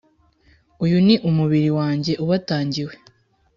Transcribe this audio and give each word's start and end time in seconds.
Uyu 0.83 0.97
niumubiri 1.05 1.69
wanjye 1.79 2.13
ubatangiwe. 2.23 2.93